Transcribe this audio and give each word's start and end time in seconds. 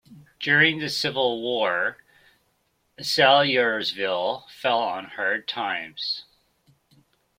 During 0.39 0.79
the 0.79 0.89
Civil 0.89 1.43
War, 1.43 1.99
Salyersville 2.99 4.49
fell 4.49 4.79
on 4.79 5.05
hard 5.09 5.47
times. 5.47 6.25